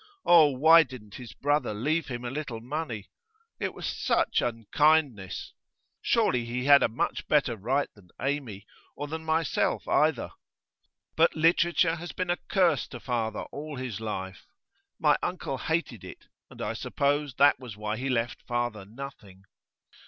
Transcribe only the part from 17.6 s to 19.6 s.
why he left father nothing.